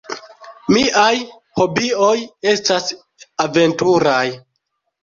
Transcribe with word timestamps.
Miaj 0.77 1.11
hobioj 1.61 2.15
estas 2.55 2.91
aventuraj. 3.49 4.23